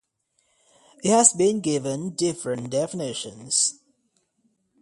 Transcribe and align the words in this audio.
It 1.03 1.11
has 1.11 1.31
been 1.31 1.61
given 1.61 2.15
different 2.15 2.71
definitions. 2.71 3.81